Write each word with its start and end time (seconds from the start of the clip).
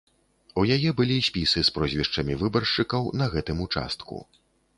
У 0.61 0.61
яе 0.75 0.93
былі 1.01 1.17
спісы 1.27 1.59
з 1.67 1.73
прозвішчамі 1.75 2.39
выбаршчыкаў 2.41 3.03
на 3.19 3.25
гэтым 3.37 3.63
участку. 3.69 4.21